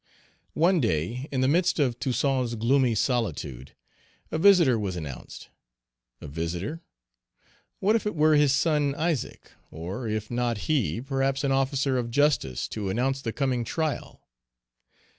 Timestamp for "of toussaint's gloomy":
1.77-2.95